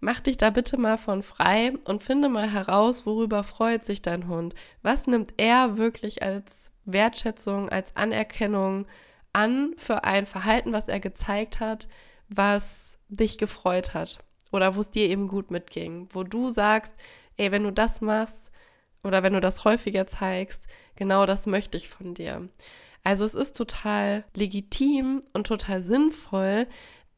Mach 0.00 0.20
dich 0.20 0.36
da 0.36 0.50
bitte 0.50 0.78
mal 0.80 0.98
von 0.98 1.22
frei 1.22 1.72
und 1.84 2.02
finde 2.02 2.28
mal 2.28 2.50
heraus, 2.50 3.06
worüber 3.06 3.42
freut 3.42 3.84
sich 3.84 4.02
dein 4.02 4.28
Hund. 4.28 4.54
Was 4.82 5.06
nimmt 5.06 5.34
er 5.36 5.78
wirklich 5.78 6.22
als 6.22 6.70
Wertschätzung, 6.84 7.68
als 7.68 7.96
Anerkennung 7.96 8.86
an 9.32 9.74
für 9.76 10.04
ein 10.04 10.26
Verhalten, 10.26 10.72
was 10.72 10.88
er 10.88 11.00
gezeigt 11.00 11.60
hat, 11.60 11.88
was 12.28 12.98
dich 13.08 13.38
gefreut 13.38 13.94
hat 13.94 14.20
oder 14.56 14.74
wo 14.74 14.80
es 14.80 14.90
dir 14.90 15.08
eben 15.08 15.28
gut 15.28 15.50
mitging, 15.50 16.08
wo 16.12 16.24
du 16.24 16.50
sagst, 16.50 16.94
ey, 17.36 17.52
wenn 17.52 17.62
du 17.62 17.72
das 17.72 18.00
machst 18.00 18.50
oder 19.04 19.22
wenn 19.22 19.34
du 19.34 19.40
das 19.40 19.64
häufiger 19.64 20.06
zeigst, 20.06 20.66
genau 20.96 21.26
das 21.26 21.46
möchte 21.46 21.76
ich 21.76 21.88
von 21.88 22.14
dir. 22.14 22.48
Also 23.04 23.24
es 23.24 23.34
ist 23.34 23.56
total 23.56 24.24
legitim 24.34 25.20
und 25.32 25.46
total 25.46 25.82
sinnvoll, 25.82 26.66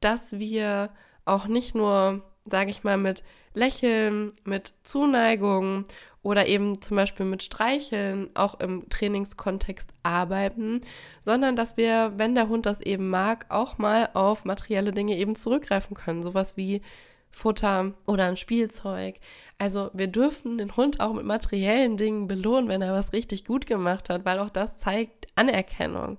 dass 0.01 0.39
wir 0.39 0.91
auch 1.25 1.47
nicht 1.47 1.75
nur 1.75 2.23
sage 2.51 2.71
ich 2.71 2.85
mal, 2.85 2.97
mit 2.97 3.23
Lächeln, 3.55 4.33
mit 4.45 4.75
Zuneigung 4.83 5.85
oder 6.23 6.47
eben 6.47 6.81
zum 6.83 6.97
Beispiel 6.97 7.27
mit 7.27 7.43
Streicheln 7.43 8.31
auch 8.35 8.59
im 8.61 8.89
Trainingskontext 8.89 9.91
arbeiten, 10.03 10.81
sondern 11.23 11.57
dass 11.57 11.77
wir, 11.77 12.13
wenn 12.17 12.35
der 12.35 12.49
Hund 12.49 12.67
das 12.67 12.81
eben 12.81 13.09
mag, 13.09 13.47
auch 13.49 13.79
mal 13.79 14.11
auf 14.15 14.45
materielle 14.45 14.93
Dinge 14.93 15.17
eben 15.17 15.37
zurückgreifen 15.37 15.97
können. 15.97 16.23
Sowas 16.23 16.57
wie 16.57 16.83
Futter 17.31 17.93
oder 18.07 18.25
ein 18.25 18.37
Spielzeug. 18.37 19.17
Also 19.59 19.91
wir 19.93 20.07
dürfen 20.07 20.59
den 20.59 20.77
Hund 20.77 21.01
auch 21.01 21.13
mit 21.13 21.25
materiellen 21.25 21.97
Dingen 21.97 22.29
belohnen, 22.29 22.69
wenn 22.69 22.83
er 22.83 22.93
was 22.93 23.13
richtig 23.13 23.45
gut 23.45 23.67
gemacht 23.67 24.11
hat, 24.11 24.25
weil 24.25 24.39
auch 24.39 24.51
das 24.51 24.77
zeigt 24.77 25.27
Anerkennung. 25.35 26.19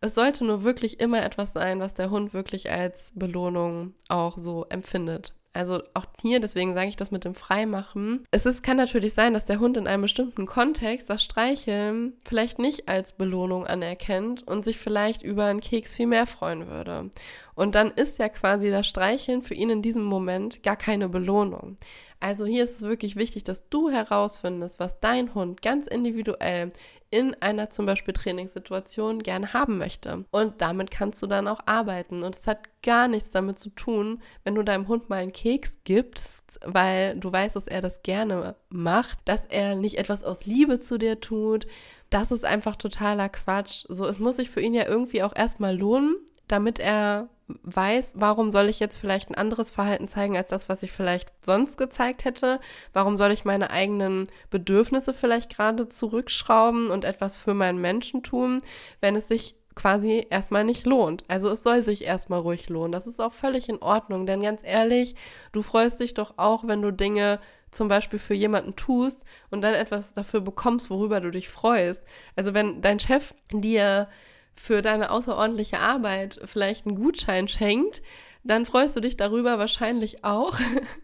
Es 0.00 0.14
sollte 0.14 0.44
nur 0.44 0.64
wirklich 0.64 0.98
immer 0.98 1.24
etwas 1.24 1.52
sein, 1.52 1.78
was 1.78 1.94
der 1.94 2.10
Hund 2.10 2.34
wirklich 2.34 2.70
als 2.70 3.12
Belohnung 3.14 3.94
auch 4.08 4.36
so 4.36 4.66
empfindet. 4.68 5.34
Also 5.54 5.82
auch 5.92 6.06
hier, 6.20 6.40
deswegen 6.40 6.74
sage 6.74 6.88
ich 6.88 6.96
das 6.96 7.10
mit 7.10 7.24
dem 7.24 7.34
Freimachen. 7.34 8.24
Es 8.30 8.46
ist, 8.46 8.62
kann 8.62 8.78
natürlich 8.78 9.12
sein, 9.12 9.34
dass 9.34 9.44
der 9.44 9.60
Hund 9.60 9.76
in 9.76 9.86
einem 9.86 10.02
bestimmten 10.02 10.46
Kontext 10.46 11.10
das 11.10 11.22
Streicheln 11.22 12.14
vielleicht 12.24 12.58
nicht 12.58 12.88
als 12.88 13.12
Belohnung 13.12 13.66
anerkennt 13.66 14.46
und 14.46 14.64
sich 14.64 14.78
vielleicht 14.78 15.22
über 15.22 15.44
einen 15.44 15.60
Keks 15.60 15.94
viel 15.94 16.06
mehr 16.06 16.26
freuen 16.26 16.68
würde. 16.68 17.10
Und 17.54 17.74
dann 17.74 17.90
ist 17.90 18.18
ja 18.18 18.28
quasi 18.28 18.70
das 18.70 18.86
Streicheln 18.86 19.42
für 19.42 19.54
ihn 19.54 19.70
in 19.70 19.82
diesem 19.82 20.04
Moment 20.04 20.62
gar 20.62 20.76
keine 20.76 21.08
Belohnung. 21.08 21.76
Also 22.20 22.46
hier 22.46 22.62
ist 22.62 22.76
es 22.76 22.82
wirklich 22.82 23.16
wichtig, 23.16 23.42
dass 23.42 23.68
du 23.68 23.90
herausfindest, 23.90 24.78
was 24.78 25.00
dein 25.00 25.34
Hund 25.34 25.60
ganz 25.60 25.86
individuell 25.88 26.68
in 27.10 27.34
einer 27.42 27.68
zum 27.68 27.84
Beispiel 27.84 28.14
Trainingssituation 28.14 29.22
gerne 29.22 29.52
haben 29.52 29.76
möchte. 29.76 30.24
Und 30.30 30.62
damit 30.62 30.90
kannst 30.90 31.20
du 31.20 31.26
dann 31.26 31.46
auch 31.46 31.60
arbeiten. 31.66 32.22
Und 32.22 32.34
es 32.34 32.46
hat 32.46 32.70
gar 32.82 33.06
nichts 33.06 33.30
damit 33.30 33.58
zu 33.58 33.68
tun, 33.68 34.22
wenn 34.44 34.54
du 34.54 34.62
deinem 34.62 34.88
Hund 34.88 35.10
mal 35.10 35.16
einen 35.16 35.32
Keks 35.32 35.78
gibst, 35.84 36.58
weil 36.64 37.18
du 37.18 37.30
weißt, 37.30 37.54
dass 37.54 37.66
er 37.66 37.82
das 37.82 38.02
gerne 38.02 38.56
macht, 38.70 39.18
dass 39.26 39.44
er 39.44 39.74
nicht 39.74 39.98
etwas 39.98 40.24
aus 40.24 40.46
Liebe 40.46 40.80
zu 40.80 40.96
dir 40.96 41.20
tut. 41.20 41.66
Das 42.08 42.30
ist 42.30 42.44
einfach 42.44 42.76
totaler 42.76 43.28
Quatsch. 43.28 43.84
So, 43.88 44.06
es 44.06 44.18
muss 44.18 44.36
sich 44.36 44.48
für 44.48 44.62
ihn 44.62 44.74
ja 44.74 44.86
irgendwie 44.86 45.22
auch 45.22 45.36
erstmal 45.36 45.76
lohnen, 45.76 46.16
damit 46.48 46.78
er 46.78 47.28
weiß, 47.62 48.14
warum 48.16 48.50
soll 48.50 48.68
ich 48.68 48.80
jetzt 48.80 48.96
vielleicht 48.96 49.30
ein 49.30 49.34
anderes 49.34 49.70
Verhalten 49.70 50.08
zeigen 50.08 50.36
als 50.36 50.50
das, 50.50 50.68
was 50.68 50.82
ich 50.82 50.92
vielleicht 50.92 51.30
sonst 51.44 51.78
gezeigt 51.78 52.24
hätte? 52.24 52.60
Warum 52.92 53.16
soll 53.16 53.32
ich 53.32 53.44
meine 53.44 53.70
eigenen 53.70 54.28
Bedürfnisse 54.50 55.14
vielleicht 55.14 55.54
gerade 55.54 55.88
zurückschrauben 55.88 56.88
und 56.88 57.04
etwas 57.04 57.36
für 57.36 57.54
meinen 57.54 57.80
Menschen 57.80 58.22
tun, 58.22 58.62
wenn 59.00 59.16
es 59.16 59.28
sich 59.28 59.56
quasi 59.74 60.26
erstmal 60.28 60.64
nicht 60.64 60.86
lohnt. 60.86 61.24
Also 61.28 61.48
es 61.48 61.62
soll 61.62 61.82
sich 61.82 62.04
erstmal 62.04 62.40
ruhig 62.40 62.68
lohnen. 62.68 62.92
Das 62.92 63.06
ist 63.06 63.20
auch 63.20 63.32
völlig 63.32 63.68
in 63.68 63.80
Ordnung, 63.80 64.26
denn 64.26 64.42
ganz 64.42 64.62
ehrlich, 64.62 65.14
du 65.52 65.62
freust 65.62 66.00
dich 66.00 66.14
doch 66.14 66.34
auch, 66.36 66.66
wenn 66.66 66.82
du 66.82 66.92
Dinge 66.92 67.40
zum 67.70 67.88
Beispiel 67.88 68.18
für 68.18 68.34
jemanden 68.34 68.76
tust 68.76 69.24
und 69.50 69.62
dann 69.62 69.74
etwas 69.74 70.12
dafür 70.12 70.40
bekommst, 70.42 70.90
worüber 70.90 71.20
du 71.20 71.30
dich 71.30 71.48
freust. 71.48 72.04
Also 72.36 72.54
wenn 72.54 72.82
dein 72.82 73.00
Chef 73.00 73.34
dir 73.50 74.08
für 74.54 74.82
deine 74.82 75.10
außerordentliche 75.10 75.78
Arbeit 75.78 76.40
vielleicht 76.44 76.86
einen 76.86 76.96
Gutschein 76.96 77.48
schenkt, 77.48 78.02
dann 78.44 78.66
freust 78.66 78.96
du 78.96 79.00
dich 79.00 79.16
darüber 79.16 79.58
wahrscheinlich 79.58 80.24
auch. 80.24 80.58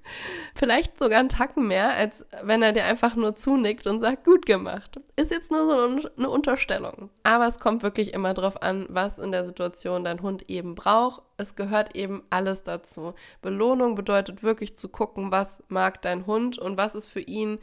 vielleicht 0.55 0.99
sogar 0.99 1.21
einen 1.21 1.29
Tacken 1.29 1.69
mehr, 1.69 1.91
als 1.91 2.27
wenn 2.43 2.63
er 2.63 2.73
dir 2.73 2.85
einfach 2.85 3.15
nur 3.15 3.35
zunickt 3.37 3.87
und 3.87 4.01
sagt, 4.01 4.25
gut 4.25 4.45
gemacht. 4.45 5.01
Ist 5.15 5.31
jetzt 5.31 5.53
nur 5.53 5.65
so 5.67 6.11
eine 6.17 6.31
Unterstellung. 6.31 7.11
Aber 7.23 7.47
es 7.47 7.61
kommt 7.61 7.85
wirklich 7.85 8.13
immer 8.13 8.35
darauf 8.35 8.61
an, 8.63 8.87
was 8.89 9.19
in 9.19 9.31
der 9.31 9.45
Situation 9.45 10.03
dein 10.03 10.21
Hund 10.21 10.51
eben 10.51 10.75
braucht. 10.75 11.23
Es 11.37 11.55
gehört 11.55 11.95
eben 11.95 12.25
alles 12.31 12.65
dazu. 12.65 13.15
Belohnung 13.41 13.95
bedeutet 13.95 14.43
wirklich 14.43 14.77
zu 14.77 14.89
gucken, 14.89 15.31
was 15.31 15.63
mag 15.69 16.03
dein 16.03 16.27
Hund 16.27 16.59
und 16.59 16.77
was 16.77 16.97
ist 16.97 17.09
für 17.09 17.21
ihn 17.21 17.61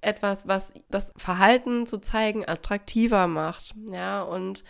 etwas, 0.00 0.46
was 0.46 0.72
das 0.88 1.12
Verhalten 1.16 1.86
zu 1.86 1.98
zeigen 1.98 2.48
attraktiver 2.48 3.26
macht. 3.26 3.74
Ja, 3.90 4.22
und 4.22 4.62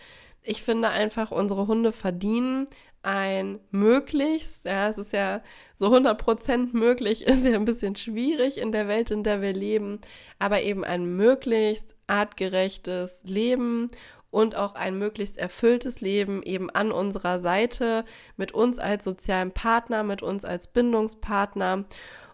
ich 0.46 0.62
finde 0.62 0.88
einfach, 0.88 1.30
unsere 1.30 1.66
Hunde 1.66 1.92
verdienen 1.92 2.68
ein 3.02 3.60
möglichst, 3.70 4.64
ja, 4.64 4.88
es 4.88 4.98
ist 4.98 5.12
ja 5.12 5.40
so 5.76 5.94
100% 5.94 6.76
möglich, 6.76 7.22
ist 7.26 7.44
ja 7.44 7.54
ein 7.54 7.64
bisschen 7.64 7.94
schwierig 7.94 8.58
in 8.58 8.72
der 8.72 8.88
Welt, 8.88 9.10
in 9.10 9.22
der 9.22 9.40
wir 9.42 9.52
leben, 9.52 10.00
aber 10.38 10.62
eben 10.62 10.84
ein 10.84 11.16
möglichst 11.16 11.94
artgerechtes 12.08 13.22
Leben 13.24 13.90
und 14.30 14.56
auch 14.56 14.74
ein 14.74 14.98
möglichst 14.98 15.38
erfülltes 15.38 16.00
Leben 16.00 16.42
eben 16.42 16.68
an 16.68 16.90
unserer 16.90 17.38
Seite, 17.38 18.04
mit 18.36 18.52
uns 18.52 18.78
als 18.78 19.04
sozialen 19.04 19.52
Partner, 19.52 20.02
mit 20.02 20.22
uns 20.22 20.44
als 20.44 20.66
Bindungspartner. 20.66 21.84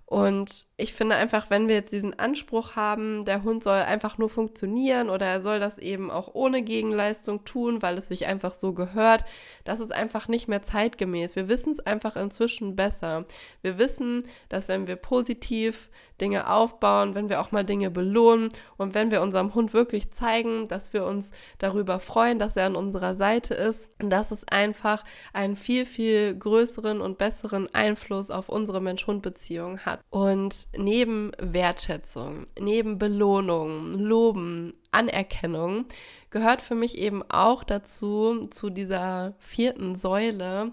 Und 0.07 0.67
ich 0.77 0.93
finde 0.93 1.17
einfach, 1.17 1.49
wenn 1.49 1.69
wir 1.69 1.77
jetzt 1.77 1.93
diesen 1.93 2.19
Anspruch 2.19 2.77
haben, 2.77 3.25
der 3.25 3.45
Hund 3.45 3.63
soll 3.63 3.79
einfach 3.79 4.19
nur 4.19 4.29
funktionieren 4.29 5.09
oder 5.09 5.25
er 5.25 5.41
soll 5.41 5.59
das 5.59 5.79
eben 5.79 6.11
auch 6.11 6.35
ohne 6.35 6.63
Gegenleistung 6.63 7.45
tun, 7.45 7.81
weil 7.81 7.97
es 7.97 8.09
sich 8.09 8.27
einfach 8.27 8.53
so 8.53 8.75
gehört, 8.75 9.25
das 9.65 9.81
ist 9.81 9.93
einfach 9.93 10.29
nicht 10.29 10.49
mehr 10.49 10.61
zeitgemäß. 10.61 11.35
Wir 11.35 11.49
wissen 11.49 11.73
es 11.73 11.81
einfach 11.81 12.17
inzwischen 12.17 12.77
besser. 12.77 13.25
Wir 13.63 13.79
wissen, 13.79 14.25
dass 14.51 14.69
wenn 14.69 14.87
wir 14.87 14.97
positiv 14.97 15.89
Dinge 16.21 16.49
aufbauen, 16.49 17.15
wenn 17.15 17.29
wir 17.29 17.41
auch 17.41 17.51
mal 17.51 17.65
Dinge 17.65 17.91
belohnen 17.91 18.51
und 18.77 18.95
wenn 18.95 19.11
wir 19.11 19.23
unserem 19.23 19.55
Hund 19.55 19.75
wirklich 19.75 20.13
zeigen, 20.13 20.69
dass 20.69 20.93
wir 20.93 21.05
uns 21.05 21.33
darüber 21.59 21.99
freuen, 21.99 22.39
dass 22.39 22.57
er 22.57 22.67
an 22.67 22.77
unserer 22.77 23.15
Seite 23.15 23.55
ist, 23.55 23.91
dass 23.99 24.31
es 24.31 24.47
einfach 24.47 25.05
einen 25.33 25.57
viel, 25.57 25.85
viel 25.85 26.37
größeren 26.37 27.01
und 27.01 27.19
besseren 27.19 27.75
Einfluss 27.75 28.31
auf 28.31 28.49
unsere 28.49 28.81
Mensch-Hund-Beziehung 28.81 29.85
hat. 29.93 30.05
Und 30.11 30.67
neben 30.77 31.33
Wertschätzung, 31.39 32.47
neben 32.59 32.99
Belohnung, 32.99 33.93
Loben, 33.93 34.75
Anerkennung 34.91 35.87
gehört 36.31 36.61
für 36.61 36.75
mich 36.75 36.99
eben 36.99 37.23
auch 37.31 37.65
dazu, 37.65 38.43
zu 38.51 38.71
dieser 38.71 39.35
vierten 39.39 39.97
Säule, 39.97 40.73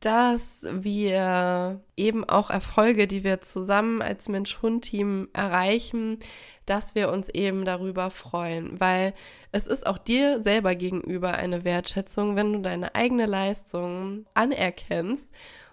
dass 0.00 0.64
wir 0.70 1.80
eben 1.96 2.24
auch 2.24 2.50
Erfolge, 2.50 3.08
die 3.08 3.24
wir 3.24 3.40
zusammen 3.40 4.00
als 4.00 4.28
Mensch-Hund-Team 4.28 5.28
erreichen, 5.32 6.18
dass 6.66 6.94
wir 6.94 7.10
uns 7.10 7.28
eben 7.30 7.64
darüber 7.64 8.10
freuen, 8.10 8.78
weil 8.78 9.14
es 9.50 9.66
ist 9.66 9.86
auch 9.86 9.98
dir 9.98 10.40
selber 10.40 10.74
gegenüber 10.74 11.32
eine 11.32 11.64
Wertschätzung, 11.64 12.36
wenn 12.36 12.52
du 12.52 12.60
deine 12.60 12.94
eigene 12.94 13.26
Leistung 13.26 14.26
anerkennst 14.34 15.30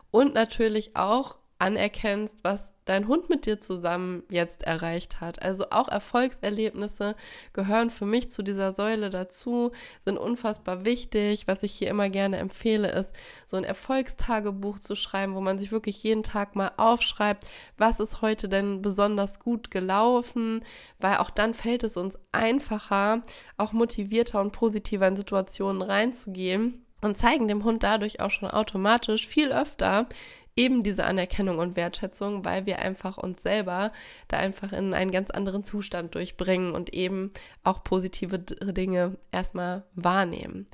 und 0.09 0.33
natürlich 0.33 0.95
auch 0.95 1.37
anerkennst, 1.57 2.37
was 2.43 2.75
dein 2.83 3.07
Hund 3.07 3.29
mit 3.29 3.45
dir 3.45 3.57
zusammen 3.59 4.23
jetzt 4.29 4.63
erreicht 4.63 5.21
hat. 5.21 5.41
Also 5.41 5.69
auch 5.71 5.87
Erfolgserlebnisse 5.87 7.15
gehören 7.53 7.89
für 7.89 8.05
mich 8.05 8.29
zu 8.29 8.43
dieser 8.43 8.73
Säule 8.73 9.09
dazu, 9.09 9.71
sind 10.03 10.17
unfassbar 10.17 10.83
wichtig. 10.83 11.47
Was 11.47 11.63
ich 11.63 11.71
hier 11.71 11.89
immer 11.89 12.09
gerne 12.09 12.37
empfehle, 12.37 12.91
ist 12.91 13.15
so 13.45 13.55
ein 13.55 13.63
Erfolgstagebuch 13.63 14.79
zu 14.79 14.95
schreiben, 14.95 15.35
wo 15.35 15.41
man 15.41 15.57
sich 15.57 15.71
wirklich 15.71 16.03
jeden 16.03 16.23
Tag 16.23 16.55
mal 16.55 16.71
aufschreibt, 16.75 17.45
was 17.77 18.01
ist 18.01 18.21
heute 18.21 18.49
denn 18.49 18.81
besonders 18.81 19.39
gut 19.39 19.71
gelaufen, 19.71 20.63
weil 20.99 21.17
auch 21.17 21.29
dann 21.29 21.53
fällt 21.53 21.83
es 21.83 21.95
uns 21.95 22.19
einfacher, 22.33 23.21
auch 23.57 23.71
motivierter 23.71 24.41
und 24.41 24.51
positiver 24.51 25.07
in 25.07 25.15
Situationen 25.15 25.81
reinzugehen 25.81 26.85
und 27.01 27.15
zeigen 27.15 27.47
dem 27.47 27.63
Hund 27.63 27.83
dadurch 27.83 28.19
auch 28.19 28.31
schon 28.31 28.49
automatisch 28.49 29.27
viel 29.27 29.51
öfter, 29.51 30.07
eben 30.55 30.83
diese 30.83 31.03
Anerkennung 31.03 31.59
und 31.59 31.75
Wertschätzung, 31.75 32.45
weil 32.45 32.65
wir 32.65 32.79
einfach 32.79 33.17
uns 33.17 33.43
selber 33.43 33.91
da 34.27 34.37
einfach 34.37 34.71
in 34.71 34.93
einen 34.93 35.11
ganz 35.11 35.29
anderen 35.29 35.63
Zustand 35.63 36.15
durchbringen 36.15 36.73
und 36.73 36.93
eben 36.93 37.31
auch 37.63 37.83
positive 37.83 38.39
Dinge 38.39 39.17
erstmal 39.31 39.83
wahrnehmen. 39.95 40.67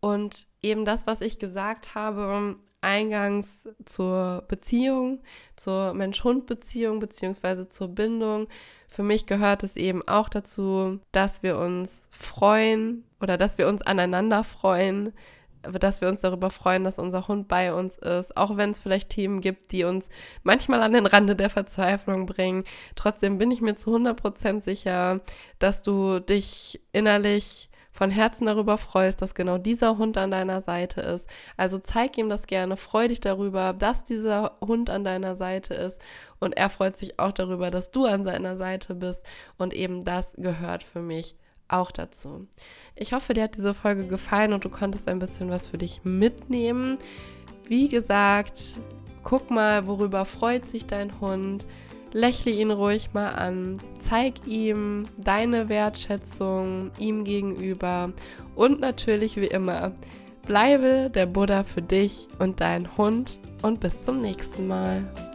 Und 0.00 0.46
eben 0.62 0.84
das, 0.84 1.06
was 1.06 1.20
ich 1.20 1.38
gesagt 1.38 1.94
habe, 1.94 2.56
eingangs 2.82 3.68
zur 3.84 4.44
Beziehung, 4.48 5.22
zur 5.54 5.94
Mensch-Hund-Beziehung 5.94 6.98
beziehungsweise 6.98 7.68
zur 7.68 7.88
Bindung. 7.88 8.48
Für 8.88 9.04
mich 9.04 9.26
gehört 9.26 9.62
es 9.62 9.76
eben 9.76 10.06
auch 10.06 10.28
dazu, 10.28 10.98
dass 11.12 11.44
wir 11.44 11.58
uns 11.58 12.08
freuen 12.10 13.04
oder 13.20 13.38
dass 13.38 13.56
wir 13.56 13.68
uns 13.68 13.82
aneinander 13.82 14.42
freuen, 14.42 15.12
dass 15.70 16.00
wir 16.00 16.08
uns 16.08 16.20
darüber 16.20 16.50
freuen, 16.50 16.84
dass 16.84 16.98
unser 16.98 17.28
Hund 17.28 17.48
bei 17.48 17.72
uns 17.72 17.96
ist, 17.98 18.36
auch 18.36 18.56
wenn 18.56 18.70
es 18.70 18.78
vielleicht 18.78 19.10
Themen 19.10 19.40
gibt, 19.40 19.72
die 19.72 19.84
uns 19.84 20.08
manchmal 20.42 20.82
an 20.82 20.92
den 20.92 21.06
Rande 21.06 21.36
der 21.36 21.50
Verzweiflung 21.50 22.26
bringen. 22.26 22.64
Trotzdem 22.96 23.38
bin 23.38 23.50
ich 23.50 23.60
mir 23.60 23.74
zu 23.74 23.94
100% 23.94 24.60
sicher, 24.60 25.20
dass 25.58 25.82
du 25.82 26.20
dich 26.20 26.80
innerlich 26.92 27.70
von 27.92 28.10
Herzen 28.10 28.46
darüber 28.46 28.78
freust, 28.78 29.20
dass 29.20 29.34
genau 29.34 29.58
dieser 29.58 29.98
Hund 29.98 30.16
an 30.16 30.30
deiner 30.30 30.62
Seite 30.62 31.02
ist. 31.02 31.28
Also 31.56 31.78
zeig 31.78 32.16
ihm 32.16 32.28
das 32.28 32.46
gerne, 32.46 32.76
freu 32.76 33.06
dich 33.06 33.20
darüber, 33.20 33.74
dass 33.74 34.04
dieser 34.04 34.56
Hund 34.60 34.88
an 34.90 35.04
deiner 35.04 35.36
Seite 35.36 35.74
ist 35.74 36.00
und 36.40 36.56
er 36.56 36.70
freut 36.70 36.96
sich 36.96 37.18
auch 37.18 37.32
darüber, 37.32 37.70
dass 37.70 37.90
du 37.90 38.06
an 38.06 38.24
seiner 38.24 38.56
Seite 38.56 38.94
bist 38.94 39.28
und 39.58 39.74
eben 39.74 40.04
das 40.04 40.34
gehört 40.38 40.82
für 40.82 41.00
mich 41.02 41.36
auch 41.72 41.90
dazu. 41.90 42.46
Ich 42.94 43.12
hoffe, 43.12 43.34
dir 43.34 43.44
hat 43.44 43.56
diese 43.56 43.74
Folge 43.74 44.06
gefallen 44.06 44.52
und 44.52 44.64
du 44.64 44.68
konntest 44.68 45.08
ein 45.08 45.18
bisschen 45.18 45.50
was 45.50 45.66
für 45.66 45.78
dich 45.78 46.02
mitnehmen. 46.04 46.98
Wie 47.68 47.88
gesagt, 47.88 48.80
guck 49.22 49.50
mal, 49.50 49.86
worüber 49.86 50.24
freut 50.24 50.66
sich 50.66 50.86
dein 50.86 51.20
Hund. 51.20 51.66
Lächle 52.12 52.52
ihn 52.52 52.70
ruhig 52.70 53.14
mal 53.14 53.30
an, 53.30 53.80
zeig 53.98 54.46
ihm 54.46 55.08
deine 55.16 55.70
Wertschätzung 55.70 56.90
ihm 56.98 57.24
gegenüber 57.24 58.12
und 58.54 58.80
natürlich 58.80 59.36
wie 59.36 59.46
immer, 59.46 59.92
bleibe 60.46 61.08
der 61.08 61.24
Buddha 61.24 61.64
für 61.64 61.80
dich 61.80 62.28
und 62.38 62.60
deinen 62.60 62.98
Hund 62.98 63.38
und 63.62 63.80
bis 63.80 64.04
zum 64.04 64.20
nächsten 64.20 64.66
Mal. 64.66 65.31